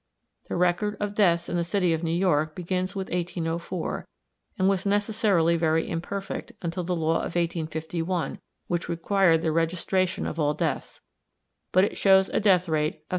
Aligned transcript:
The 0.49 0.55
record 0.55 0.97
of 0.99 1.13
deaths 1.13 1.47
in 1.47 1.57
the 1.57 1.63
city 1.63 1.93
of 1.93 2.01
New 2.01 2.09
York 2.09 2.55
begins 2.55 2.95
with 2.95 3.11
1804, 3.11 4.07
and 4.57 4.67
was 4.67 4.83
necessarily 4.83 5.55
very 5.57 5.87
imperfect 5.87 6.53
until 6.63 6.83
the 6.83 6.95
law 6.95 7.17
of 7.17 7.35
1851, 7.35 8.39
which 8.65 8.89
required 8.89 9.43
the 9.43 9.51
registration 9.51 10.25
of 10.25 10.39
all 10.39 10.55
deaths; 10.55 11.01
but 11.71 11.83
it 11.83 11.97
shows 11.97 12.29
a 12.29 12.39
death 12.39 12.67
rate 12.67 12.93
of 12.95 12.99
30. 13.01 13.09